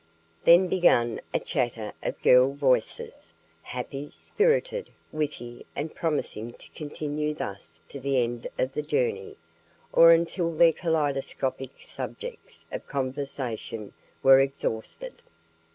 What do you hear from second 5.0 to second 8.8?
witty, and promising to continue thus to the end of